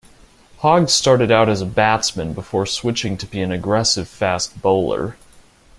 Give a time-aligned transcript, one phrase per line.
[0.61, 5.15] Hogg started out as a batsman before switching to be an aggressive fast bowler.